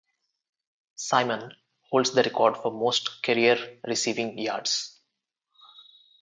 [0.95, 1.55] Simon
[1.91, 4.99] holds the record for most career receiving yards.